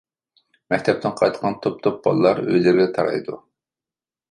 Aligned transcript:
مەكتەپتىن 0.73 1.13
قايتقان 1.19 1.59
توپ-توپ 1.67 2.01
بالىلار 2.09 2.43
ئۆيلىرىگە 2.47 2.91
تارايدۇ. 2.99 3.41